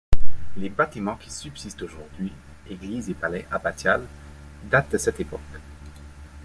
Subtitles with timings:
[0.57, 2.31] Les bâtiments qui subsistent aujourd’hui,
[2.67, 4.01] église et palais abbatial,
[4.65, 5.39] datent de cette époque.